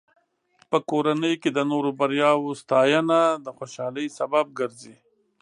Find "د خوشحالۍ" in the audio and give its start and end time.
3.45-4.07